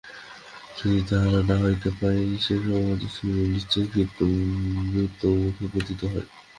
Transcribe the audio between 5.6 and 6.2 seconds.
পতিত